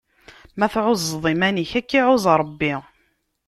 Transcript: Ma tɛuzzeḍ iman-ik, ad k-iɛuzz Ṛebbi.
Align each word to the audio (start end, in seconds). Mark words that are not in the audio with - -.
Ma 0.57 0.67
tɛuzzeḍ 0.73 1.25
iman-ik, 1.33 1.71
ad 1.79 1.85
k-iɛuzz 1.89 2.25
Ṛebbi. 2.39 2.73